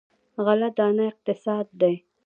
غله 0.43 0.69
دانه 0.77 1.03
اقتصاد 1.11 1.65
دی. 1.81 1.95